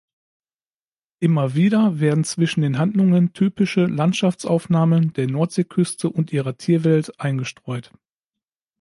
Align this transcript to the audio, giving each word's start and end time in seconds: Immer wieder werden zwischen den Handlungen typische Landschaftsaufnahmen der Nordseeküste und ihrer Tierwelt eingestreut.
Immer 1.19 1.53
wieder 1.53 1.99
werden 1.99 2.23
zwischen 2.23 2.61
den 2.61 2.79
Handlungen 2.79 3.33
typische 3.33 3.85
Landschaftsaufnahmen 3.85 5.13
der 5.13 5.27
Nordseeküste 5.27 6.09
und 6.09 6.33
ihrer 6.33 6.57
Tierwelt 6.57 7.19
eingestreut. 7.19 7.91